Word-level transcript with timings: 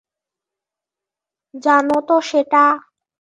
জানো 1.63 1.97
তো 2.07 2.15
সেটা? 2.21 2.63